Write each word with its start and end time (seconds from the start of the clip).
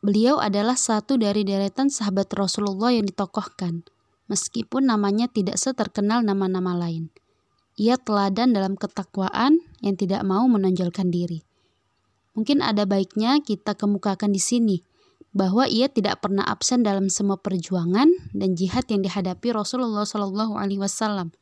Beliau 0.00 0.40
adalah 0.40 0.80
satu 0.80 1.20
dari 1.20 1.44
deretan 1.44 1.92
sahabat 1.92 2.32
Rasulullah 2.32 2.88
yang 2.88 3.04
ditokohkan, 3.04 3.84
meskipun 4.32 4.88
namanya 4.88 5.28
tidak 5.28 5.60
seterkenal 5.60 6.24
nama-nama 6.24 6.72
lain. 6.72 7.12
Ia 7.76 8.00
teladan 8.00 8.56
dalam 8.56 8.80
ketakwaan 8.80 9.60
yang 9.84 10.00
tidak 10.00 10.24
mau 10.24 10.48
menonjolkan 10.48 11.12
diri. 11.12 11.44
Mungkin 12.32 12.64
ada 12.64 12.88
baiknya 12.88 13.44
kita 13.44 13.76
kemukakan 13.76 14.32
di 14.32 14.40
sini 14.40 14.76
bahwa 15.36 15.68
ia 15.68 15.92
tidak 15.92 16.24
pernah 16.24 16.48
absen 16.48 16.80
dalam 16.80 17.12
semua 17.12 17.36
perjuangan 17.36 18.08
dan 18.32 18.56
jihad 18.56 18.88
yang 18.88 19.04
dihadapi 19.04 19.52
Rasulullah 19.52 20.08
Shallallahu 20.08 20.56
Alaihi 20.56 20.80
Wasallam. 20.80 21.36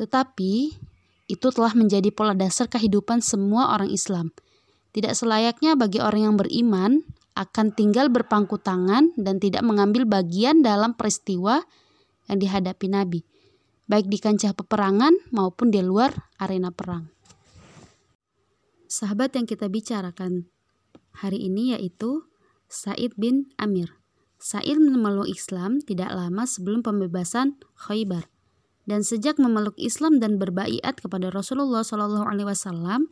Tetapi 0.00 0.52
itu 1.28 1.48
telah 1.52 1.76
menjadi 1.76 2.08
pola 2.08 2.32
dasar 2.32 2.66
kehidupan 2.66 3.20
semua 3.20 3.76
orang 3.76 3.92
Islam 3.92 4.32
tidak 4.90 5.14
selayaknya 5.14 5.78
bagi 5.78 6.02
orang 6.02 6.32
yang 6.32 6.36
beriman 6.36 7.06
akan 7.38 7.72
tinggal 7.72 8.10
berpangku 8.10 8.58
tangan 8.58 9.14
dan 9.14 9.38
tidak 9.38 9.62
mengambil 9.62 10.04
bagian 10.04 10.60
dalam 10.60 10.98
peristiwa 10.98 11.62
yang 12.26 12.38
dihadapi 12.42 12.86
Nabi, 12.90 13.20
baik 13.86 14.10
di 14.10 14.18
kancah 14.18 14.54
peperangan 14.54 15.14
maupun 15.30 15.70
di 15.70 15.82
luar 15.82 16.30
arena 16.38 16.74
perang. 16.74 17.10
Sahabat 18.90 19.38
yang 19.38 19.46
kita 19.46 19.70
bicarakan 19.70 20.50
hari 21.14 21.46
ini 21.46 21.78
yaitu 21.78 22.26
Said 22.66 23.14
bin 23.14 23.50
Amir. 23.54 23.94
Said 24.42 24.78
memeluk 24.78 25.30
Islam 25.30 25.78
tidak 25.78 26.10
lama 26.10 26.42
sebelum 26.46 26.82
pembebasan 26.82 27.58
Khaybar. 27.86 28.26
Dan 28.88 29.06
sejak 29.06 29.38
memeluk 29.38 29.78
Islam 29.78 30.18
dan 30.18 30.42
berbaiat 30.42 30.98
kepada 30.98 31.30
Rasulullah 31.30 31.86
Wasallam, 31.86 33.06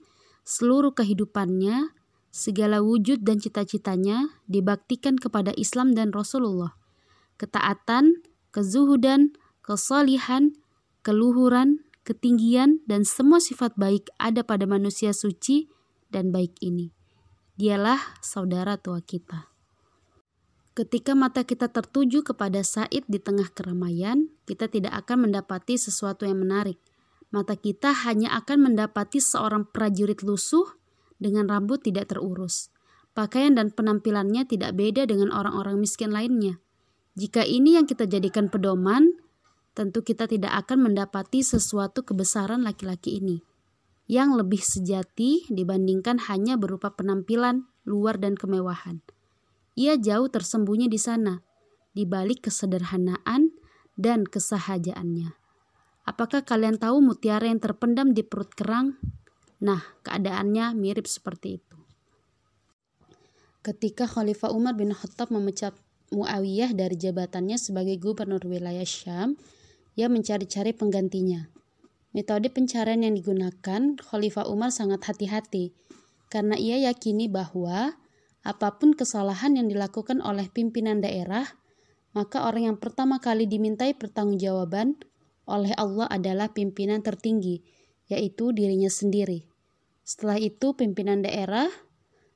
seluruh 0.48 0.96
kehidupannya, 0.96 1.92
segala 2.32 2.80
wujud 2.80 3.20
dan 3.20 3.36
cita-citanya 3.36 4.40
dibaktikan 4.48 5.20
kepada 5.20 5.52
Islam 5.60 5.92
dan 5.92 6.08
Rasulullah. 6.08 6.72
Ketaatan, 7.36 8.24
kezuhudan, 8.48 9.36
kesalihan, 9.60 10.56
keluhuran, 11.04 11.84
ketinggian, 12.08 12.80
dan 12.88 13.04
semua 13.04 13.44
sifat 13.44 13.76
baik 13.76 14.08
ada 14.16 14.40
pada 14.40 14.64
manusia 14.64 15.12
suci 15.12 15.68
dan 16.08 16.32
baik 16.32 16.56
ini. 16.64 16.96
Dialah 17.60 18.00
saudara 18.24 18.80
tua 18.80 19.04
kita. 19.04 19.52
Ketika 20.72 21.12
mata 21.12 21.44
kita 21.44 21.68
tertuju 21.68 22.24
kepada 22.24 22.64
Said 22.64 23.04
di 23.04 23.18
tengah 23.20 23.50
keramaian, 23.50 24.30
kita 24.48 24.70
tidak 24.70 24.94
akan 25.04 25.28
mendapati 25.28 25.74
sesuatu 25.74 26.24
yang 26.24 26.40
menarik 26.40 26.78
mata 27.28 27.54
kita 27.56 27.92
hanya 28.08 28.32
akan 28.38 28.72
mendapati 28.72 29.20
seorang 29.20 29.68
prajurit 29.68 30.24
lusuh 30.24 30.64
dengan 31.20 31.48
rambut 31.48 31.84
tidak 31.84 32.12
terurus. 32.14 32.72
Pakaian 33.12 33.58
dan 33.58 33.74
penampilannya 33.74 34.46
tidak 34.46 34.78
beda 34.78 35.04
dengan 35.04 35.34
orang-orang 35.34 35.82
miskin 35.82 36.14
lainnya. 36.14 36.62
Jika 37.18 37.42
ini 37.42 37.74
yang 37.74 37.84
kita 37.84 38.06
jadikan 38.06 38.46
pedoman, 38.46 39.10
tentu 39.74 40.06
kita 40.06 40.30
tidak 40.30 40.54
akan 40.66 40.90
mendapati 40.90 41.42
sesuatu 41.42 42.06
kebesaran 42.06 42.62
laki-laki 42.62 43.18
ini 43.18 43.42
yang 44.08 44.34
lebih 44.34 44.58
sejati 44.58 45.44
dibandingkan 45.52 46.16
hanya 46.32 46.56
berupa 46.56 46.96
penampilan 46.96 47.68
luar 47.84 48.16
dan 48.16 48.34
kemewahan. 48.34 49.04
Ia 49.76 50.00
jauh 50.00 50.26
tersembunyi 50.26 50.88
di 50.90 50.98
sana, 50.98 51.44
di 51.92 52.08
balik 52.08 52.48
kesederhanaan 52.48 53.54
dan 53.94 54.26
kesahajaannya. 54.26 55.37
Apakah 56.08 56.40
kalian 56.40 56.80
tahu 56.80 57.04
mutiara 57.04 57.52
yang 57.52 57.60
terpendam 57.60 58.16
di 58.16 58.24
perut 58.24 58.48
kerang? 58.56 58.96
Nah, 59.60 59.84
keadaannya 60.00 60.72
mirip 60.72 61.04
seperti 61.04 61.60
itu. 61.60 61.76
Ketika 63.60 64.08
Khalifah 64.08 64.48
Umar 64.56 64.72
bin 64.72 64.96
Khattab 64.96 65.28
memecat 65.28 65.76
Muawiyah 66.08 66.72
dari 66.72 66.96
jabatannya 66.96 67.60
sebagai 67.60 68.00
gubernur 68.00 68.40
wilayah 68.48 68.88
Syam, 68.88 69.36
ia 70.00 70.08
mencari-cari 70.08 70.72
penggantinya. 70.72 71.52
Metode 72.16 72.48
pencarian 72.48 73.04
yang 73.04 73.12
digunakan 73.12 74.00
Khalifah 74.00 74.48
Umar 74.48 74.72
sangat 74.72 75.04
hati-hati 75.04 75.76
karena 76.32 76.56
ia 76.56 76.88
yakini 76.88 77.28
bahwa 77.28 78.00
apa 78.40 78.80
pun 78.80 78.96
kesalahan 78.96 79.60
yang 79.60 79.68
dilakukan 79.68 80.24
oleh 80.24 80.48
pimpinan 80.48 81.04
daerah, 81.04 81.44
maka 82.16 82.48
orang 82.48 82.72
yang 82.72 82.78
pertama 82.80 83.20
kali 83.20 83.44
dimintai 83.44 83.92
pertanggungjawaban 83.92 84.96
oleh 85.48 85.72
Allah 85.74 86.06
adalah 86.12 86.52
pimpinan 86.52 87.00
tertinggi, 87.00 87.64
yaitu 88.12 88.52
dirinya 88.52 88.92
sendiri. 88.92 89.48
Setelah 90.04 90.36
itu, 90.36 90.76
pimpinan 90.76 91.24
daerah, 91.24 91.68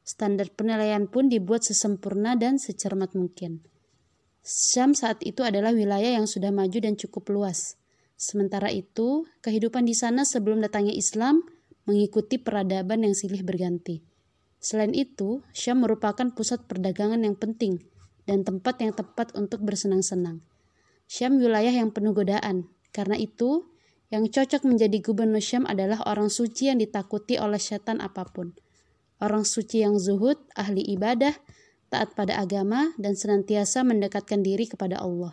standar 0.02 0.48
penilaian 0.52 1.06
pun 1.06 1.28
dibuat 1.28 1.62
sesempurna 1.62 2.34
dan 2.34 2.56
secermat 2.56 3.12
mungkin. 3.12 3.62
Syam 4.42 4.96
saat 4.98 5.22
itu 5.22 5.46
adalah 5.46 5.70
wilayah 5.70 6.18
yang 6.18 6.26
sudah 6.26 6.50
maju 6.50 6.78
dan 6.82 6.98
cukup 6.98 7.30
luas. 7.30 7.78
Sementara 8.18 8.74
itu, 8.74 9.28
kehidupan 9.44 9.86
di 9.86 9.94
sana 9.94 10.26
sebelum 10.26 10.58
datangnya 10.58 10.96
Islam 10.96 11.46
mengikuti 11.86 12.42
peradaban 12.42 13.06
yang 13.06 13.14
silih 13.14 13.46
berganti. 13.46 14.02
Selain 14.62 14.94
itu, 14.94 15.42
Syam 15.54 15.82
merupakan 15.82 16.30
pusat 16.34 16.66
perdagangan 16.70 17.22
yang 17.22 17.34
penting 17.34 17.82
dan 18.26 18.46
tempat 18.46 18.78
yang 18.78 18.94
tepat 18.94 19.34
untuk 19.34 19.62
bersenang-senang. 19.66 20.42
Syam 21.10 21.38
wilayah 21.38 21.74
yang 21.74 21.90
penuh 21.90 22.14
godaan, 22.14 22.70
karena 22.92 23.16
itu, 23.16 23.64
yang 24.12 24.28
cocok 24.28 24.68
menjadi 24.68 25.00
gubernur 25.00 25.40
Syam 25.40 25.64
adalah 25.64 26.04
orang 26.04 26.28
suci 26.28 26.68
yang 26.68 26.76
ditakuti 26.76 27.40
oleh 27.40 27.56
setan 27.56 28.04
apa 28.04 28.28
pun. 28.28 28.52
Orang 29.24 29.48
suci 29.48 29.80
yang 29.80 29.96
zuhud, 29.96 30.36
ahli 30.52 30.84
ibadah, 30.92 31.32
taat 31.88 32.12
pada 32.12 32.36
agama, 32.36 32.92
dan 33.00 33.16
senantiasa 33.16 33.80
mendekatkan 33.80 34.44
diri 34.44 34.68
kepada 34.68 35.00
Allah. 35.00 35.32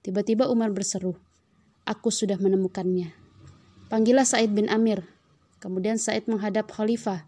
Tiba-tiba 0.00 0.48
Umar 0.48 0.72
berseru, 0.72 1.20
Aku 1.84 2.08
sudah 2.08 2.40
menemukannya. 2.40 3.12
Panggillah 3.92 4.26
Said 4.26 4.56
bin 4.56 4.66
Amir. 4.72 5.04
Kemudian 5.60 6.00
Said 6.00 6.26
menghadap 6.26 6.72
khalifah 6.72 7.22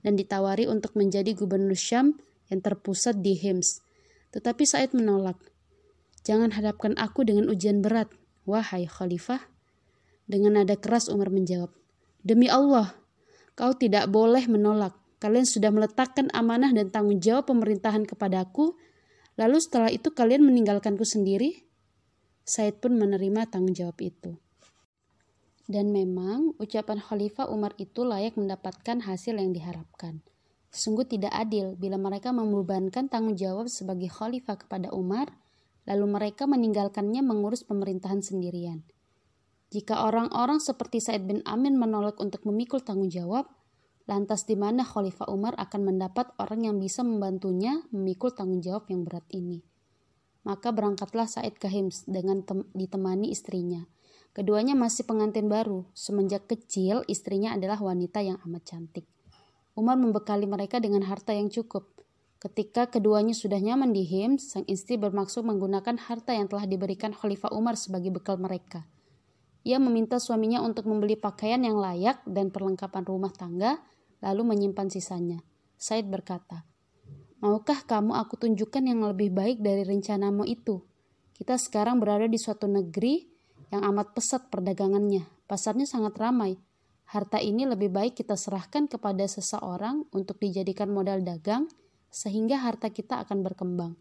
dan 0.00 0.14
ditawari 0.14 0.70
untuk 0.70 0.94
menjadi 0.94 1.34
gubernur 1.34 1.76
Syam 1.76 2.16
yang 2.48 2.62
terpusat 2.62 3.20
di 3.20 3.34
Hims. 3.34 3.82
Tetapi 4.32 4.64
Said 4.64 4.94
menolak. 4.94 5.36
Jangan 6.24 6.54
hadapkan 6.54 6.94
aku 7.00 7.24
dengan 7.24 7.48
ujian 7.48 7.80
berat, 7.80 8.12
Wahai 8.48 8.88
khalifah, 8.88 9.44
dengan 10.24 10.56
nada 10.56 10.72
keras 10.80 11.12
Umar 11.12 11.28
menjawab, 11.28 11.68
Demi 12.24 12.48
Allah, 12.48 12.96
kau 13.52 13.76
tidak 13.76 14.08
boleh 14.08 14.48
menolak. 14.48 14.96
Kalian 15.20 15.44
sudah 15.44 15.68
meletakkan 15.68 16.32
amanah 16.32 16.72
dan 16.72 16.88
tanggung 16.88 17.20
jawab 17.20 17.52
pemerintahan 17.52 18.08
kepadaku, 18.08 18.72
lalu 19.36 19.60
setelah 19.60 19.92
itu 19.92 20.16
kalian 20.16 20.48
meninggalkanku 20.48 21.04
sendiri? 21.04 21.68
Said 22.48 22.80
pun 22.80 22.96
menerima 22.96 23.52
tanggung 23.52 23.76
jawab 23.76 24.00
itu. 24.00 24.40
Dan 25.68 25.92
memang 25.92 26.56
ucapan 26.56 26.96
Khalifah 27.04 27.52
Umar 27.52 27.76
itu 27.76 28.00
layak 28.00 28.40
mendapatkan 28.40 29.04
hasil 29.04 29.36
yang 29.36 29.52
diharapkan. 29.52 30.24
Sungguh 30.72 31.04
tidak 31.04 31.36
adil 31.36 31.76
bila 31.76 32.00
mereka 32.00 32.32
membebankan 32.32 33.12
tanggung 33.12 33.36
jawab 33.36 33.68
sebagai 33.68 34.08
khalifah 34.08 34.56
kepada 34.64 34.88
Umar, 34.96 35.28
lalu 35.88 36.04
mereka 36.04 36.44
meninggalkannya 36.44 37.24
mengurus 37.24 37.64
pemerintahan 37.64 38.20
sendirian. 38.20 38.84
Jika 39.72 40.04
orang-orang 40.04 40.60
seperti 40.60 41.00
Said 41.00 41.24
bin 41.24 41.40
Amin 41.48 41.80
menolak 41.80 42.20
untuk 42.20 42.44
memikul 42.44 42.84
tanggung 42.84 43.08
jawab, 43.08 43.48
lantas 44.04 44.44
di 44.44 44.56
mana 44.56 44.84
Khalifah 44.84 45.32
Umar 45.32 45.56
akan 45.56 45.92
mendapat 45.92 46.32
orang 46.36 46.68
yang 46.68 46.76
bisa 46.76 47.00
membantunya 47.00 47.80
memikul 47.92 48.32
tanggung 48.32 48.60
jawab 48.60 48.88
yang 48.92 49.04
berat 49.08 49.24
ini? 49.32 49.64
Maka 50.44 50.72
berangkatlah 50.72 51.28
Said 51.28 51.60
ke 51.60 51.68
Hims 51.68 52.04
dengan 52.08 52.44
ditemani 52.72 53.28
istrinya. 53.28 53.84
Keduanya 54.32 54.72
masih 54.72 55.04
pengantin 55.04 55.48
baru. 55.48 55.88
Semenjak 55.92 56.48
kecil, 56.48 57.04
istrinya 57.04 57.52
adalah 57.52 57.76
wanita 57.80 58.24
yang 58.24 58.40
amat 58.48 58.64
cantik. 58.64 59.04
Umar 59.76 60.00
membekali 60.00 60.48
mereka 60.48 60.80
dengan 60.80 61.04
harta 61.04 61.36
yang 61.36 61.52
cukup. 61.52 61.97
Ketika 62.38 62.86
keduanya 62.86 63.34
sudah 63.34 63.58
nyaman 63.58 63.90
di 63.90 64.06
Hims, 64.06 64.54
sang 64.54 64.62
istri 64.70 64.94
bermaksud 64.94 65.42
menggunakan 65.42 65.98
harta 65.98 66.30
yang 66.38 66.46
telah 66.46 66.70
diberikan 66.70 67.10
Khalifah 67.10 67.50
Umar 67.50 67.74
sebagai 67.74 68.14
bekal 68.14 68.38
mereka. 68.38 68.86
Ia 69.66 69.82
meminta 69.82 70.22
suaminya 70.22 70.62
untuk 70.62 70.86
membeli 70.86 71.18
pakaian 71.18 71.58
yang 71.66 71.82
layak 71.82 72.22
dan 72.30 72.54
perlengkapan 72.54 73.02
rumah 73.02 73.34
tangga, 73.34 73.82
lalu 74.22 74.54
menyimpan 74.54 74.86
sisanya. 74.86 75.42
Said 75.74 76.06
berkata, 76.06 76.62
Maukah 77.42 77.82
kamu 77.86 78.14
aku 78.14 78.38
tunjukkan 78.38 78.82
yang 78.86 79.02
lebih 79.02 79.34
baik 79.34 79.58
dari 79.58 79.82
rencanamu 79.82 80.46
itu? 80.46 80.82
Kita 81.34 81.54
sekarang 81.54 82.02
berada 82.02 82.26
di 82.26 82.34
suatu 82.34 82.66
negeri 82.66 83.30
yang 83.70 83.82
amat 83.94 84.14
pesat 84.14 84.50
perdagangannya. 84.50 85.26
Pasarnya 85.46 85.86
sangat 85.86 86.18
ramai. 86.18 86.58
Harta 87.10 87.38
ini 87.38 87.62
lebih 87.66 87.94
baik 87.94 88.18
kita 88.18 88.34
serahkan 88.34 88.90
kepada 88.90 89.22
seseorang 89.26 90.06
untuk 90.10 90.42
dijadikan 90.42 90.90
modal 90.90 91.22
dagang, 91.22 91.70
sehingga 92.08 92.60
harta 92.60 92.90
kita 92.92 93.22
akan 93.24 93.44
berkembang. 93.44 93.96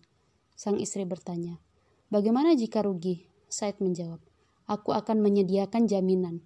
Sang 0.58 0.82
istri 0.82 1.06
bertanya, 1.06 1.62
Bagaimana 2.08 2.56
jika 2.56 2.82
rugi? 2.82 3.28
Said 3.52 3.84
menjawab, 3.84 4.24
Aku 4.68 4.92
akan 4.96 5.24
menyediakan 5.24 5.88
jaminan. 5.88 6.44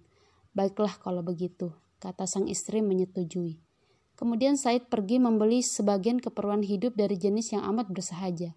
Baiklah 0.54 0.98
kalau 0.98 1.22
begitu, 1.22 1.74
kata 2.02 2.26
sang 2.26 2.46
istri 2.50 2.82
menyetujui. 2.82 3.62
Kemudian 4.18 4.54
Said 4.54 4.86
pergi 4.86 5.18
membeli 5.18 5.64
sebagian 5.64 6.22
keperluan 6.22 6.62
hidup 6.62 6.94
dari 6.94 7.18
jenis 7.18 7.54
yang 7.54 7.66
amat 7.74 7.90
bersahaja. 7.90 8.54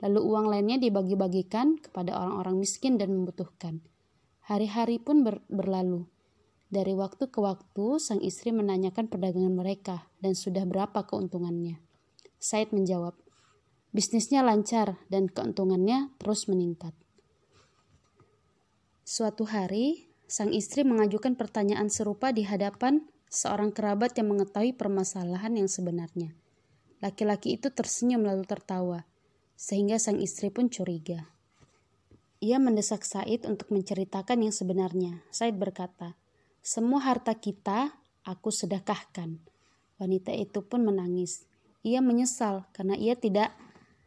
Lalu 0.00 0.20
uang 0.20 0.46
lainnya 0.52 0.76
dibagi-bagikan 0.80 1.80
kepada 1.80 2.16
orang-orang 2.16 2.60
miskin 2.60 3.00
dan 3.00 3.12
membutuhkan. 3.12 3.84
Hari-hari 4.44 5.00
pun 5.00 5.24
ber 5.24 5.40
berlalu. 5.48 6.04
Dari 6.68 6.92
waktu 6.92 7.32
ke 7.32 7.40
waktu, 7.40 7.96
sang 8.00 8.20
istri 8.20 8.52
menanyakan 8.52 9.08
perdagangan 9.08 9.52
mereka 9.52 10.08
dan 10.20 10.36
sudah 10.36 10.68
berapa 10.68 11.08
keuntungannya. 11.08 11.80
Said 12.44 12.76
menjawab, 12.76 13.16
bisnisnya 13.96 14.44
lancar 14.44 15.00
dan 15.08 15.32
keuntungannya 15.32 16.12
terus 16.20 16.44
meningkat. 16.44 16.92
Suatu 19.00 19.48
hari, 19.48 20.12
sang 20.28 20.52
istri 20.52 20.84
mengajukan 20.84 21.40
pertanyaan 21.40 21.88
serupa 21.88 22.36
di 22.36 22.44
hadapan 22.44 23.00
seorang 23.32 23.72
kerabat 23.72 24.12
yang 24.20 24.28
mengetahui 24.36 24.76
permasalahan 24.76 25.56
yang 25.56 25.72
sebenarnya. 25.72 26.36
Laki-laki 27.00 27.56
itu 27.56 27.72
tersenyum 27.72 28.28
lalu 28.28 28.44
tertawa, 28.44 29.08
sehingga 29.56 29.96
sang 29.96 30.20
istri 30.20 30.52
pun 30.52 30.68
curiga. 30.68 31.32
Ia 32.44 32.60
mendesak 32.60 33.08
Said 33.08 33.48
untuk 33.48 33.72
menceritakan 33.72 34.44
yang 34.44 34.52
sebenarnya. 34.52 35.24
Said 35.32 35.56
berkata, 35.56 36.12
"Semua 36.60 37.08
harta 37.08 37.40
kita 37.40 37.96
aku 38.20 38.52
sedekahkan." 38.52 39.40
Wanita 39.96 40.36
itu 40.36 40.60
pun 40.60 40.84
menangis. 40.84 41.48
Ia 41.84 42.00
menyesal 42.00 42.64
karena 42.72 42.96
ia 42.96 43.12
tidak 43.14 43.52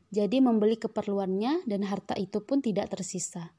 jadi 0.10 0.42
membeli 0.42 0.82
keperluannya 0.82 1.70
dan 1.70 1.86
harta 1.86 2.18
itu 2.18 2.42
pun 2.42 2.60
tidak 2.60 2.90
tersisa. 2.92 3.54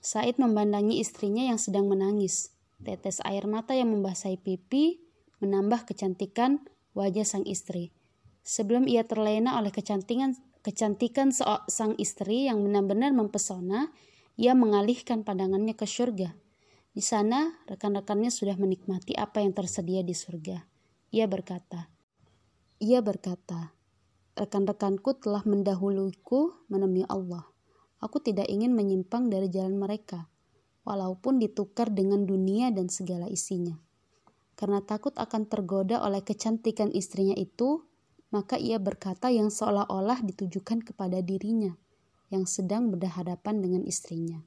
Said 0.00 0.40
memandangi 0.40 0.96
istrinya 0.96 1.44
yang 1.44 1.60
sedang 1.60 1.84
menangis. 1.86 2.56
Tetes 2.80 3.20
air 3.20 3.44
mata 3.44 3.76
yang 3.76 3.92
membasahi 3.92 4.40
pipi 4.40 5.04
menambah 5.44 5.84
kecantikan 5.84 6.64
wajah 6.96 7.28
sang 7.28 7.44
istri. 7.44 7.92
Sebelum 8.40 8.88
ia 8.88 9.04
terlena 9.04 9.60
oleh 9.60 9.68
kecantikan 9.68 10.32
kecantikan 10.64 11.32
sang 11.68 11.96
istri 12.00 12.48
yang 12.48 12.64
benar-benar 12.64 13.12
mempesona, 13.12 13.92
ia 14.40 14.56
mengalihkan 14.56 15.24
pandangannya 15.24 15.76
ke 15.76 15.84
surga. 15.84 16.32
Di 16.90 17.04
sana, 17.04 17.60
rekan-rekannya 17.68 18.32
sudah 18.32 18.56
menikmati 18.56 19.16
apa 19.16 19.44
yang 19.44 19.52
tersedia 19.52 20.00
di 20.00 20.16
surga. 20.16 20.64
Ia 21.12 21.28
berkata, 21.28 21.88
ia 22.80 23.04
berkata, 23.04 23.76
rekan-rekanku 24.40 25.20
telah 25.20 25.44
mendahuluiku 25.44 26.64
menemui 26.72 27.04
Allah. 27.12 27.44
Aku 28.00 28.24
tidak 28.24 28.48
ingin 28.48 28.72
menyimpang 28.72 29.28
dari 29.28 29.52
jalan 29.52 29.76
mereka 29.76 30.32
walaupun 30.88 31.36
ditukar 31.36 31.92
dengan 31.92 32.24
dunia 32.24 32.72
dan 32.72 32.88
segala 32.88 33.28
isinya. 33.28 33.76
Karena 34.56 34.80
takut 34.80 35.12
akan 35.12 35.44
tergoda 35.44 36.00
oleh 36.00 36.24
kecantikan 36.24 36.88
istrinya 36.96 37.36
itu, 37.36 37.84
maka 38.32 38.56
ia 38.56 38.80
berkata 38.80 39.28
yang 39.28 39.52
seolah-olah 39.52 40.24
ditujukan 40.24 40.80
kepada 40.80 41.20
dirinya 41.20 41.76
yang 42.32 42.48
sedang 42.48 42.88
berhadapan 42.88 43.60
dengan 43.60 43.82
istrinya. 43.84 44.40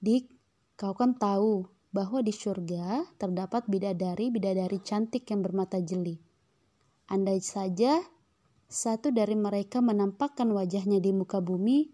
Dik, 0.00 0.32
kau 0.80 0.96
kan 0.96 1.12
tahu 1.20 1.68
bahwa 1.92 2.24
di 2.24 2.32
surga 2.32 3.04
terdapat 3.20 3.68
bidadari-bidadari 3.68 4.80
cantik 4.80 5.28
yang 5.28 5.44
bermata 5.44 5.82
jeli. 5.84 6.27
Andai 7.08 7.40
saja 7.40 8.04
satu 8.68 9.08
dari 9.08 9.32
mereka 9.32 9.80
menampakkan 9.80 10.52
wajahnya 10.52 11.00
di 11.00 11.16
muka 11.16 11.40
bumi, 11.40 11.88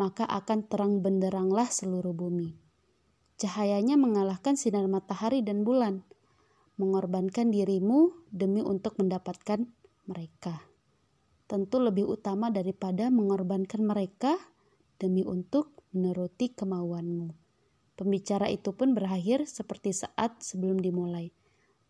maka 0.00 0.24
akan 0.24 0.64
terang 0.64 1.04
benderanglah 1.04 1.68
seluruh 1.68 2.16
bumi. 2.16 2.56
Cahayanya 3.36 4.00
mengalahkan 4.00 4.56
sinar 4.56 4.88
matahari 4.88 5.44
dan 5.44 5.60
bulan, 5.60 6.08
mengorbankan 6.80 7.52
dirimu 7.52 8.16
demi 8.32 8.64
untuk 8.64 8.96
mendapatkan 8.96 9.68
mereka. 10.08 10.64
Tentu 11.44 11.76
lebih 11.76 12.08
utama 12.08 12.48
daripada 12.48 13.12
mengorbankan 13.12 13.84
mereka 13.84 14.40
demi 14.96 15.20
untuk 15.20 15.84
menuruti 15.92 16.56
kemauanmu. 16.56 17.28
Pembicara 17.92 18.48
itu 18.48 18.72
pun 18.72 18.96
berakhir 18.96 19.44
seperti 19.44 19.92
saat 19.92 20.40
sebelum 20.40 20.80
dimulai. 20.80 21.28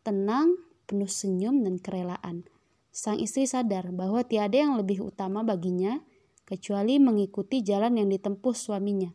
Tenang, 0.03 0.51
penuh 0.91 1.11
senyum 1.11 1.63
dan 1.63 1.79
kerelaan. 1.79 2.47
Sang 2.97 3.21
istri 3.21 3.45
sadar 3.45 3.93
bahwa 3.93 4.25
tiada 4.25 4.57
yang 4.57 4.81
lebih 4.81 5.05
utama 5.05 5.45
baginya 5.45 6.01
kecuali 6.49 6.97
mengikuti 6.97 7.61
jalan 7.61 8.01
yang 8.01 8.09
ditempuh 8.09 8.57
suaminya, 8.57 9.13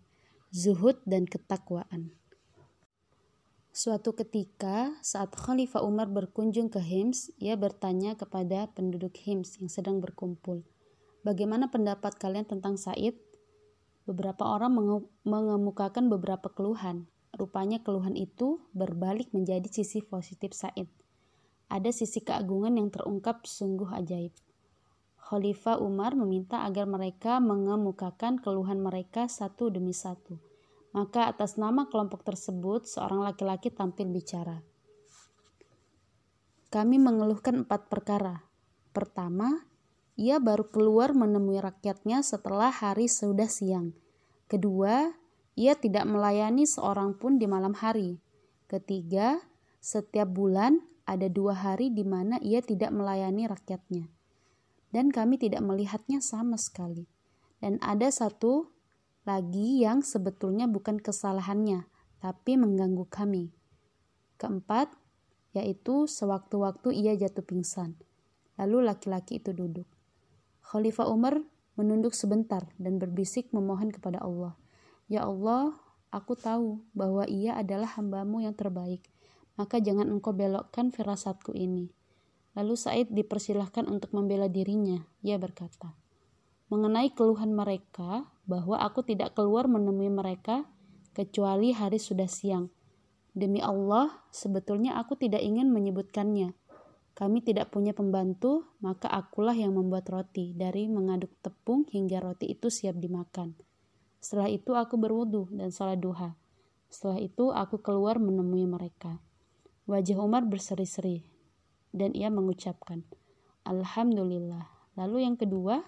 zuhud 0.54 1.02
dan 1.10 1.26
ketakwaan. 1.26 2.14
Suatu 3.74 4.14
ketika, 4.14 4.94
saat 5.02 5.34
Khalifah 5.34 5.82
Umar 5.82 6.14
berkunjung 6.14 6.70
ke 6.70 6.78
Hims, 6.78 7.34
ia 7.42 7.58
bertanya 7.58 8.14
kepada 8.14 8.70
penduduk 8.70 9.18
Hims 9.18 9.58
yang 9.58 9.66
sedang 9.66 9.98
berkumpul, 9.98 10.62
"Bagaimana 11.26 11.74
pendapat 11.74 12.22
kalian 12.22 12.46
tentang 12.46 12.78
Said?" 12.78 13.18
Beberapa 14.06 14.46
orang 14.46 14.78
mengemukakan 15.26 16.06
beberapa 16.06 16.54
keluhan. 16.54 17.10
Rupanya 17.34 17.82
keluhan 17.82 18.14
itu 18.14 18.62
berbalik 18.78 19.34
menjadi 19.34 19.66
sisi 19.74 20.06
positif 20.06 20.54
Said. 20.54 21.01
Ada 21.72 21.96
sisi 21.96 22.20
keagungan 22.20 22.76
yang 22.76 22.92
terungkap 22.92 23.48
sungguh 23.48 23.88
ajaib. 23.96 24.36
Khalifah 25.16 25.80
Umar 25.80 26.20
meminta 26.20 26.68
agar 26.68 26.84
mereka 26.84 27.40
mengemukakan 27.40 28.44
keluhan 28.44 28.84
mereka 28.84 29.32
satu 29.32 29.72
demi 29.72 29.96
satu 29.96 30.52
maka 30.92 31.32
atas 31.32 31.56
nama 31.56 31.88
kelompok 31.88 32.24
tersebut 32.28 32.88
seorang 32.88 33.24
laki-laki 33.24 33.72
tampil 33.72 34.12
bicara. 34.12 34.60
Kami 36.72 37.00
mengeluhkan 37.00 37.68
empat 37.68 37.92
perkara. 37.92 38.48
Pertama, 38.96 39.68
ia 40.16 40.40
baru 40.40 40.68
keluar 40.72 41.16
menemui 41.16 41.60
rakyatnya 41.60 42.24
setelah 42.24 42.72
hari 42.72 43.08
sudah 43.12 43.48
siang. 43.48 43.96
Kedua, 44.48 45.12
ia 45.56 45.76
tidak 45.76 46.08
melayani 46.08 46.68
seorang 46.68 47.16
pun 47.16 47.40
di 47.40 47.48
malam 47.48 47.76
hari. 47.76 48.20
Ketiga, 48.68 49.40
setiap 49.84 50.32
bulan 50.32 50.80
ada 51.06 51.28
dua 51.28 51.58
hari 51.58 51.90
di 51.90 52.06
mana 52.06 52.38
ia 52.42 52.62
tidak 52.64 52.94
melayani 52.94 53.50
rakyatnya. 53.50 54.10
Dan 54.92 55.10
kami 55.10 55.40
tidak 55.40 55.64
melihatnya 55.64 56.20
sama 56.20 56.60
sekali. 56.60 57.08
Dan 57.62 57.80
ada 57.80 58.12
satu 58.12 58.74
lagi 59.24 59.80
yang 59.86 60.02
sebetulnya 60.02 60.66
bukan 60.66 60.98
kesalahannya, 60.98 61.86
tapi 62.20 62.58
mengganggu 62.58 63.06
kami. 63.08 63.54
Keempat, 64.42 64.90
yaitu 65.54 66.10
sewaktu-waktu 66.10 66.96
ia 66.98 67.14
jatuh 67.16 67.46
pingsan. 67.46 67.96
Lalu 68.58 68.90
laki-laki 68.90 69.38
itu 69.40 69.54
duduk. 69.54 69.88
Khalifah 70.66 71.08
Umar 71.08 71.40
menunduk 71.76 72.16
sebentar 72.18 72.68
dan 72.82 73.00
berbisik 73.00 73.52
memohon 73.56 73.92
kepada 73.94 74.20
Allah. 74.20 74.56
Ya 75.12 75.28
Allah, 75.28 75.76
aku 76.12 76.36
tahu 76.36 76.84
bahwa 76.96 77.28
ia 77.28 77.56
adalah 77.60 77.88
hambamu 77.96 78.44
yang 78.44 78.56
terbaik, 78.56 79.04
maka 79.62 79.78
jangan 79.78 80.10
engkau 80.10 80.34
belokkan 80.34 80.90
firasatku 80.90 81.54
ini. 81.54 81.94
Lalu 82.58 82.74
Said 82.74 83.14
dipersilahkan 83.14 83.86
untuk 83.86 84.10
membela 84.18 84.50
dirinya. 84.50 85.06
Ia 85.22 85.38
berkata, 85.38 85.94
mengenai 86.74 87.14
keluhan 87.14 87.54
mereka 87.54 88.26
bahwa 88.50 88.82
aku 88.82 89.06
tidak 89.06 89.38
keluar 89.38 89.70
menemui 89.70 90.10
mereka 90.10 90.66
kecuali 91.14 91.78
hari 91.78 92.02
sudah 92.02 92.26
siang. 92.26 92.74
Demi 93.38 93.62
Allah, 93.62 94.10
sebetulnya 94.34 94.98
aku 94.98 95.14
tidak 95.14 95.46
ingin 95.46 95.70
menyebutkannya. 95.70 96.58
Kami 97.14 97.46
tidak 97.46 97.70
punya 97.70 97.94
pembantu, 97.94 98.66
maka 98.82 99.08
akulah 99.14 99.54
yang 99.54 99.78
membuat 99.78 100.10
roti 100.10 100.58
dari 100.58 100.90
mengaduk 100.90 101.32
tepung 101.46 101.86
hingga 101.86 102.18
roti 102.18 102.50
itu 102.50 102.74
siap 102.74 102.98
dimakan. 102.98 103.54
Setelah 104.18 104.50
itu 104.50 104.74
aku 104.74 104.98
berwudu 104.98 105.54
dan 105.54 105.70
sholat 105.70 106.02
duha. 106.02 106.34
Setelah 106.92 107.20
itu 107.24 107.56
aku 107.56 107.80
keluar 107.80 108.20
menemui 108.20 108.68
mereka. 108.68 109.24
Wajah 109.92 110.24
Umar 110.24 110.48
berseri-seri 110.48 111.20
dan 111.92 112.16
ia 112.16 112.32
mengucapkan, 112.32 113.04
Alhamdulillah. 113.68 114.72
Lalu 114.96 115.28
yang 115.28 115.36
kedua, 115.36 115.84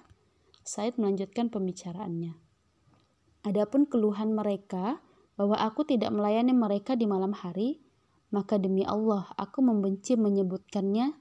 Said 0.59 0.99
melanjutkan 0.99 1.47
pembicaraannya. 1.47 2.35
Adapun 3.47 3.87
keluhan 3.87 4.35
mereka 4.35 4.99
bahwa 5.39 5.55
aku 5.55 5.87
tidak 5.87 6.11
melayani 6.11 6.51
mereka 6.51 6.99
di 6.99 7.07
malam 7.07 7.31
hari, 7.31 7.79
maka 8.31 8.59
demi 8.59 8.83
Allah 8.83 9.31
aku 9.39 9.63
membenci 9.63 10.19
menyebutkannya. 10.19 11.15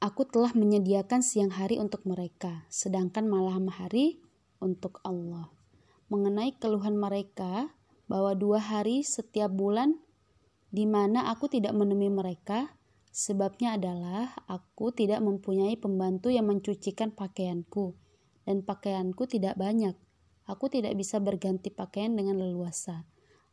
Aku 0.00 0.24
telah 0.24 0.56
menyediakan 0.56 1.20
siang 1.20 1.52
hari 1.52 1.76
untuk 1.76 2.08
mereka, 2.08 2.64
sedangkan 2.72 3.28
malam 3.28 3.68
hari 3.68 4.20
untuk 4.64 5.00
Allah. 5.04 5.52
Mengenai 6.08 6.56
keluhan 6.56 6.96
mereka 6.96 7.68
bahwa 8.10 8.34
dua 8.34 8.58
hari 8.58 9.06
setiap 9.06 9.54
bulan 9.54 9.94
di 10.74 10.82
mana 10.90 11.30
aku 11.30 11.46
tidak 11.46 11.74
menemui 11.78 12.10
mereka, 12.10 12.74
Sebabnya 13.10 13.74
adalah 13.74 14.30
aku 14.46 14.94
tidak 14.94 15.18
mempunyai 15.18 15.74
pembantu 15.74 16.30
yang 16.30 16.46
mencucikan 16.46 17.10
pakaianku, 17.10 17.98
dan 18.46 18.62
pakaianku 18.62 19.26
tidak 19.26 19.58
banyak. 19.58 19.98
Aku 20.46 20.70
tidak 20.70 20.94
bisa 20.94 21.18
berganti 21.18 21.74
pakaian 21.74 22.14
dengan 22.14 22.38
leluasa. 22.38 23.02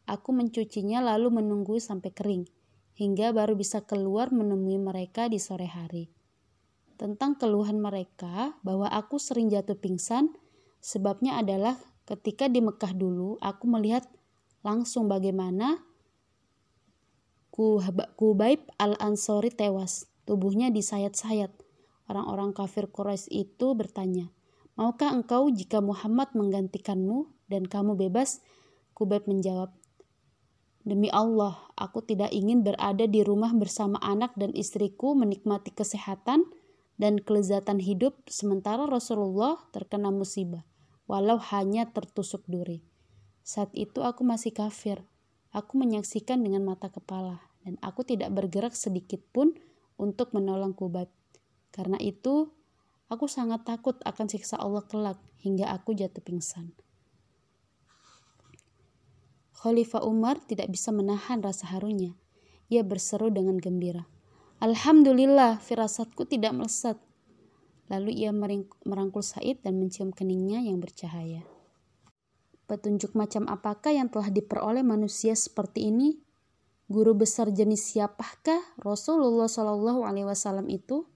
Aku 0.05 0.29
mencucinya 0.29 1.01
lalu 1.01 1.41
menunggu 1.41 1.81
sampai 1.81 2.13
kering. 2.13 2.45
hingga 2.97 3.29
baru 3.29 3.53
bisa 3.53 3.85
keluar 3.85 4.33
menemui 4.33 4.81
mereka 4.81 5.29
di 5.29 5.37
sore 5.37 5.69
hari. 5.69 6.09
Tentang 6.97 7.37
keluhan 7.37 7.77
mereka 7.77 8.57
bahwa 8.65 8.89
aku 8.89 9.21
sering 9.21 9.53
jatuh 9.53 9.77
pingsan, 9.77 10.33
sebabnya 10.81 11.37
adalah 11.37 11.77
ketika 12.09 12.49
di 12.49 12.57
Mekah 12.57 12.97
dulu 12.97 13.37
aku 13.37 13.69
melihat 13.69 14.09
langsung 14.67 15.07
bagaimana 15.07 15.87
Kubaib 18.19 18.69
al-Ansori 18.77 19.49
tewas, 19.49 20.11
tubuhnya 20.27 20.69
disayat-sayat. 20.69 21.49
Orang-orang 22.05 22.53
kafir 22.53 22.91
Quraisy 22.91 23.33
itu 23.33 23.73
bertanya, 23.73 24.29
Maukah 24.77 25.09
engkau 25.09 25.49
jika 25.49 25.81
Muhammad 25.81 26.37
menggantikanmu 26.37 27.33
dan 27.49 27.65
kamu 27.65 27.97
bebas? 27.97 28.45
Kubaib 28.93 29.25
menjawab, 29.25 29.73
Demi 30.87 31.11
Allah, 31.11 31.57
aku 31.75 31.99
tidak 32.05 32.31
ingin 32.31 32.63
berada 32.63 33.09
di 33.09 33.25
rumah 33.25 33.51
bersama 33.57 33.99
anak 33.99 34.37
dan 34.39 34.55
istriku 34.55 35.19
menikmati 35.19 35.73
kesehatan 35.73 36.47
dan 36.95 37.19
kelezatan 37.19 37.83
hidup 37.83 38.23
sementara 38.29 38.87
Rasulullah 38.87 39.59
terkena 39.75 40.15
musibah, 40.15 40.63
walau 41.03 41.41
hanya 41.51 41.91
tertusuk 41.91 42.47
duri. 42.47 42.86
Saat 43.47 43.71
itu 43.79 44.03
aku 44.03 44.27
masih 44.27 44.51
kafir. 44.51 45.07
Aku 45.55 45.79
menyaksikan 45.79 46.43
dengan 46.43 46.67
mata 46.67 46.91
kepala 46.91 47.39
dan 47.63 47.79
aku 47.79 48.03
tidak 48.03 48.35
bergerak 48.35 48.75
sedikit 48.75 49.23
pun 49.31 49.55
untuk 49.95 50.35
menolong 50.35 50.75
Kubat. 50.75 51.07
Karena 51.71 51.95
itu, 52.03 52.51
aku 53.07 53.31
sangat 53.31 53.63
takut 53.63 53.95
akan 54.03 54.27
siksa 54.27 54.59
Allah 54.59 54.83
kelak 54.83 55.15
hingga 55.39 55.71
aku 55.71 55.95
jatuh 55.95 56.19
pingsan. 56.19 56.75
Khalifah 59.55 60.03
Umar 60.03 60.43
tidak 60.43 60.67
bisa 60.67 60.91
menahan 60.91 61.39
rasa 61.39 61.71
harunya. 61.71 62.19
Ia 62.67 62.83
berseru 62.83 63.31
dengan 63.31 63.63
gembira. 63.63 64.11
Alhamdulillah, 64.59 65.63
firasatku 65.63 66.27
tidak 66.27 66.51
melesat. 66.51 66.99
Lalu 67.87 68.27
ia 68.27 68.35
merangkul 68.83 69.23
Said 69.23 69.63
dan 69.63 69.79
mencium 69.79 70.11
keningnya 70.11 70.59
yang 70.59 70.83
bercahaya. 70.83 71.47
Petunjuk 72.67 73.15
macam 73.15 73.47
apakah 73.47 73.95
yang 73.95 74.11
telah 74.11 74.27
diperoleh 74.27 74.83
manusia 74.83 75.31
seperti 75.33 75.87
ini? 75.87 76.19
Guru 76.91 77.15
besar 77.15 77.51
jenis 77.51 77.95
siapakah 77.95 78.59
Rasulullah 78.79 79.47
Shallallahu 79.47 80.03
Alaihi 80.03 80.27
Wasallam 80.27 80.67
itu? 80.67 81.07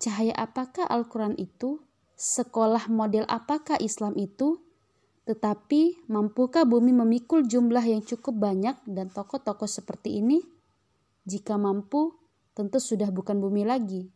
Cahaya 0.00 0.32
apakah 0.32 0.88
Al-Quran 0.88 1.36
itu? 1.36 1.84
Sekolah 2.16 2.88
model 2.88 3.28
apakah 3.28 3.76
Islam 3.80 4.16
itu? 4.16 4.64
Tetapi, 5.28 6.08
mampukah 6.08 6.64
bumi 6.64 6.96
memikul 6.96 7.44
jumlah 7.44 7.84
yang 7.84 8.00
cukup 8.00 8.40
banyak 8.40 8.80
dan 8.88 9.12
tokoh-tokoh 9.12 9.68
seperti 9.68 10.24
ini? 10.24 10.40
Jika 11.28 11.60
mampu, 11.60 12.16
tentu 12.56 12.80
sudah 12.80 13.12
bukan 13.12 13.40
bumi 13.40 13.68
lagi, 13.68 14.08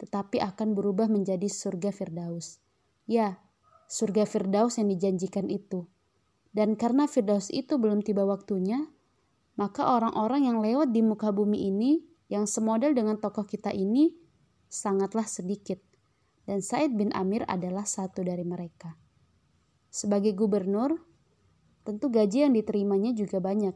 tetapi 0.00 0.40
akan 0.40 0.72
berubah 0.72 1.12
menjadi 1.12 1.46
surga 1.46 1.92
Firdaus. 1.92 2.60
Ya, 3.04 3.40
surga 3.88 4.28
Firdaus 4.28 4.76
yang 4.76 4.92
dijanjikan 4.92 5.48
itu. 5.48 5.88
Dan 6.52 6.76
karena 6.76 7.08
Firdaus 7.08 7.48
itu 7.48 7.80
belum 7.80 8.04
tiba 8.04 8.28
waktunya, 8.28 8.84
maka 9.56 9.88
orang-orang 9.88 10.46
yang 10.46 10.58
lewat 10.60 10.92
di 10.92 11.00
muka 11.00 11.32
bumi 11.32 11.66
ini, 11.72 12.04
yang 12.28 12.44
semodel 12.44 12.92
dengan 12.92 13.16
tokoh 13.18 13.48
kita 13.48 13.72
ini, 13.72 14.14
sangatlah 14.68 15.24
sedikit. 15.24 15.80
Dan 16.44 16.60
Said 16.60 16.94
bin 16.94 17.12
Amir 17.16 17.44
adalah 17.48 17.88
satu 17.88 18.24
dari 18.24 18.44
mereka. 18.44 18.96
Sebagai 19.88 20.36
gubernur, 20.36 20.96
tentu 21.84 22.12
gaji 22.12 22.48
yang 22.48 22.52
diterimanya 22.52 23.16
juga 23.16 23.40
banyak. 23.40 23.72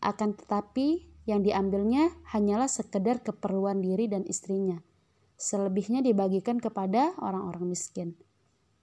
Akan 0.00 0.32
tetapi, 0.32 1.08
yang 1.28 1.44
diambilnya 1.44 2.10
hanyalah 2.32 2.66
sekedar 2.66 3.20
keperluan 3.20 3.84
diri 3.84 4.08
dan 4.08 4.24
istrinya. 4.24 4.80
Selebihnya 5.36 6.00
dibagikan 6.00 6.58
kepada 6.58 7.12
orang-orang 7.20 7.70
miskin. 7.70 8.16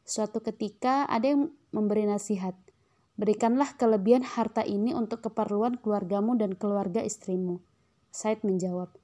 Suatu 0.07 0.39
ketika 0.39 1.03
ada 1.11 1.35
yang 1.35 1.51
memberi 1.75 2.07
nasihat, 2.07 2.55
berikanlah 3.19 3.75
kelebihan 3.75 4.23
harta 4.23 4.63
ini 4.63 4.95
untuk 4.95 5.19
keperluan 5.19 5.75
keluargamu 5.83 6.39
dan 6.39 6.55
keluarga 6.55 7.03
istrimu. 7.03 7.59
Said 8.07 8.39
menjawab, 8.47 8.95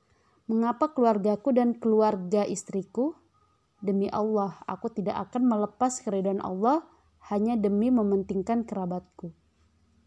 mengapa 0.48 0.96
keluargaku 0.96 1.52
dan 1.52 1.76
keluarga 1.76 2.48
istriku? 2.48 3.20
Demi 3.84 4.08
Allah, 4.16 4.64
aku 4.64 4.96
tidak 4.96 5.28
akan 5.28 5.44
melepas 5.44 6.00
keridhaan 6.00 6.40
Allah 6.40 6.88
hanya 7.28 7.60
demi 7.60 7.92
mementingkan 7.92 8.64
kerabatku. 8.64 9.36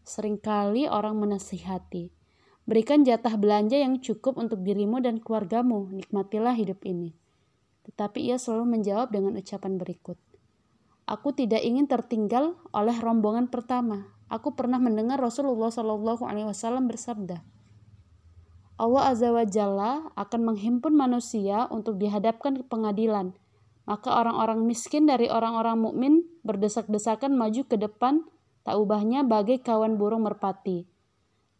Seringkali 0.01 0.89
orang 0.89 1.13
menasihati, 1.21 2.09
berikan 2.65 3.05
jatah 3.05 3.37
belanja 3.37 3.77
yang 3.77 4.01
cukup 4.01 4.41
untuk 4.41 4.65
dirimu 4.65 4.97
dan 4.97 5.21
keluargamu, 5.21 5.93
nikmatilah 5.93 6.57
hidup 6.57 6.81
ini. 6.89 7.13
Tetapi 7.85 8.33
ia 8.33 8.41
selalu 8.41 8.81
menjawab 8.81 9.13
dengan 9.13 9.37
ucapan 9.37 9.77
berikut. 9.77 10.17
Aku 11.07 11.31
tidak 11.31 11.63
ingin 11.63 11.87
tertinggal 11.87 12.59
oleh 12.75 12.93
rombongan 12.99 13.47
pertama. 13.47 14.11
Aku 14.27 14.53
pernah 14.59 14.75
mendengar 14.75 15.17
Rasulullah 15.17 15.71
Shallallahu 15.71 16.27
Alaihi 16.27 16.51
Wasallam 16.51 16.91
bersabda, 16.91 17.39
Allah 18.75 19.03
Azza 19.09 19.31
wa 19.31 19.47
Jalla 19.47 20.11
akan 20.19 20.53
menghimpun 20.53 20.91
manusia 20.91 21.65
untuk 21.71 21.95
dihadapkan 21.95 22.59
ke 22.59 22.63
pengadilan 22.67 23.33
maka 23.87 24.11
orang-orang 24.19 24.67
miskin 24.67 25.07
dari 25.07 25.31
orang-orang 25.31 25.79
mukmin 25.79 26.13
berdesak-desakan 26.43 27.39
maju 27.39 27.63
ke 27.63 27.79
depan, 27.79 28.27
tak 28.67 28.75
ubahnya 28.75 29.23
bagai 29.23 29.63
kawan 29.63 29.95
burung 29.95 30.27
merpati. 30.27 30.83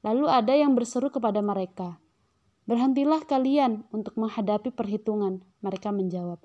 Lalu 0.03 0.27
ada 0.27 0.51
yang 0.51 0.75
berseru 0.75 1.07
kepada 1.07 1.39
mereka, 1.39 2.03
Berhentilah 2.67 3.23
kalian 3.23 3.87
untuk 3.95 4.19
menghadapi 4.19 4.75
perhitungan. 4.75 5.39
Mereka 5.63 5.95
menjawab, 5.95 6.43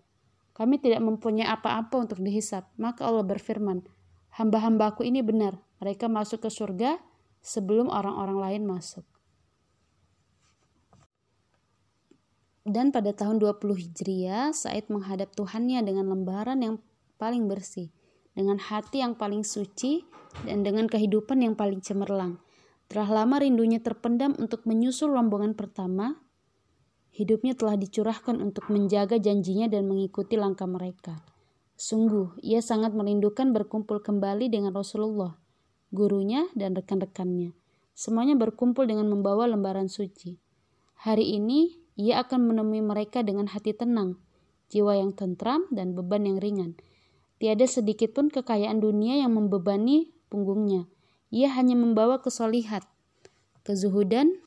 Kami 0.52 0.76
tidak 0.76 1.00
mempunyai 1.00 1.48
apa-apa 1.48 2.04
untuk 2.08 2.20
dihisap. 2.20 2.68
Maka 2.76 3.08
Allah 3.08 3.24
berfirman, 3.24 3.84
Hamba-hambaku 4.32 5.04
ini 5.04 5.20
benar, 5.20 5.60
mereka 5.80 6.08
masuk 6.08 6.44
ke 6.44 6.50
surga 6.52 6.96
sebelum 7.44 7.92
orang-orang 7.92 8.38
lain 8.40 8.62
masuk. 8.64 9.04
Dan 12.62 12.94
pada 12.94 13.10
tahun 13.10 13.42
20 13.42 13.58
Hijriah, 13.74 14.54
Said 14.54 14.86
menghadap 14.86 15.34
Tuhannya 15.34 15.82
dengan 15.82 16.14
lembaran 16.14 16.62
yang 16.62 16.78
paling 17.18 17.50
bersih, 17.50 17.90
dengan 18.38 18.56
hati 18.62 19.02
yang 19.02 19.18
paling 19.18 19.42
suci, 19.42 20.06
dan 20.46 20.62
dengan 20.62 20.86
kehidupan 20.86 21.42
yang 21.42 21.58
paling 21.58 21.82
cemerlang. 21.82 22.38
Telah 22.86 23.24
lama 23.24 23.42
rindunya 23.42 23.82
terpendam 23.82 24.38
untuk 24.38 24.62
menyusul 24.62 25.10
rombongan 25.10 25.58
pertama, 25.58 26.21
hidupnya 27.12 27.52
telah 27.52 27.76
dicurahkan 27.76 28.40
untuk 28.40 28.72
menjaga 28.72 29.20
janjinya 29.20 29.68
dan 29.68 29.84
mengikuti 29.84 30.40
langkah 30.40 30.64
mereka. 30.64 31.20
Sungguh, 31.76 32.40
ia 32.40 32.64
sangat 32.64 32.96
merindukan 32.96 33.52
berkumpul 33.52 34.00
kembali 34.00 34.48
dengan 34.48 34.72
Rasulullah, 34.72 35.36
gurunya, 35.92 36.48
dan 36.56 36.72
rekan-rekannya. 36.72 37.52
Semuanya 37.92 38.38
berkumpul 38.40 38.88
dengan 38.88 39.12
membawa 39.12 39.44
lembaran 39.44 39.92
suci. 39.92 40.40
Hari 41.04 41.36
ini, 41.36 41.76
ia 42.00 42.24
akan 42.24 42.48
menemui 42.48 42.80
mereka 42.80 43.20
dengan 43.20 43.50
hati 43.50 43.76
tenang, 43.76 44.16
jiwa 44.72 44.96
yang 44.96 45.12
tentram, 45.12 45.68
dan 45.68 45.92
beban 45.92 46.24
yang 46.24 46.40
ringan. 46.40 46.80
Tiada 47.36 47.66
sedikit 47.68 48.16
pun 48.16 48.32
kekayaan 48.32 48.80
dunia 48.80 49.20
yang 49.20 49.34
membebani 49.36 50.14
punggungnya. 50.32 50.88
Ia 51.34 51.50
hanya 51.52 51.74
membawa 51.74 52.22
kesolihat, 52.22 52.86
kezuhudan, 53.66 54.38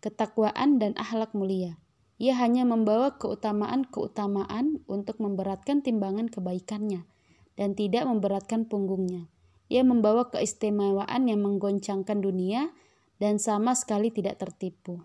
ketakwaan, 0.00 0.80
dan 0.80 0.96
akhlak 0.96 1.36
mulia. 1.36 1.76
Ia 2.20 2.36
hanya 2.36 2.68
membawa 2.68 3.16
keutamaan-keutamaan 3.16 4.84
untuk 4.84 5.16
memberatkan 5.24 5.80
timbangan 5.80 6.28
kebaikannya 6.28 7.08
dan 7.56 7.72
tidak 7.72 8.04
memberatkan 8.04 8.68
punggungnya. 8.68 9.32
Ia 9.72 9.80
membawa 9.88 10.28
keistimewaan 10.28 11.32
yang 11.32 11.40
menggoncangkan 11.40 12.20
dunia 12.20 12.76
dan 13.16 13.40
sama 13.40 13.72
sekali 13.72 14.12
tidak 14.12 14.36
tertipu. 14.36 15.00